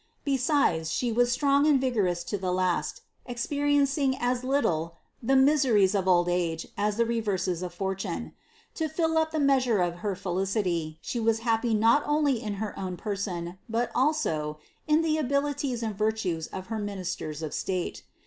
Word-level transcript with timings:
Besides, 0.25 0.89
she 0.89 1.11
was 1.11 1.31
strong 1.31 1.67
and 1.67 1.79
vigorous 1.79 2.23
to 2.23 2.35
the 2.35 2.51
last, 2.51 3.01
experien 3.29 3.83
cing 3.83 4.17
as 4.19 4.43
little 4.43 4.95
the 5.21 5.35
miseries 5.35 5.93
of 5.93 6.07
old 6.07 6.27
age 6.27 6.67
as 6.75 6.97
the 6.97 7.05
reverses 7.05 7.61
of 7.61 7.71
fortune. 7.71 8.33
To 8.73 8.89
fdl 8.89 9.15
up 9.15 9.29
the 9.29 9.39
measure 9.39 9.77
of 9.79 9.97
her 9.97 10.15
felicity, 10.15 10.97
she 11.03 11.19
was 11.19 11.41
happy 11.45 11.75
not 11.75 12.01
only 12.07 12.41
in 12.41 12.55
her 12.55 12.73
own 12.79 12.97
per 12.97 13.15
son, 13.15 13.59
but 13.69 13.91
also, 13.93 14.57
in 14.87 15.03
the 15.03 15.19
abilities 15.19 15.83
and 15.83 15.95
virtues 15.95 16.47
of 16.47 16.65
her 16.65 16.79
ministers 16.79 17.43
of 17.43 17.53
state. 17.53 18.01